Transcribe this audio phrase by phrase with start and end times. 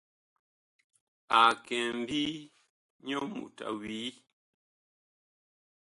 [1.39, 2.35] A kɛ ŋmbii,
[3.05, 4.09] nyɔ mut a wii.